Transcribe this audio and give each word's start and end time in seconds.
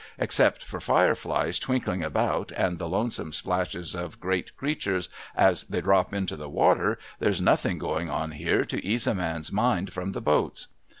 Except 0.17 0.63
for 0.63 0.79
fire 0.81 1.13
flies 1.13 1.59
twinkling 1.59 2.01
about, 2.01 2.51
and 2.53 2.79
the 2.79 2.89
lonesome 2.89 3.31
splashes 3.31 3.93
of 3.93 4.19
great 4.19 4.57
creatures 4.57 5.09
as 5.35 5.61
they 5.65 5.79
drop 5.79 6.11
into 6.11 6.35
the 6.35 6.49
water, 6.49 6.97
there's 7.19 7.39
nothing 7.39 7.77
going 7.77 8.09
on 8.09 8.31
here 8.31 8.65
to 8.65 8.83
ease 8.83 9.05
a 9.05 9.13
man's 9.13 9.51
mind 9.51 9.93
from 9.93 10.13
the 10.13 10.19
boats.' 10.21 10.65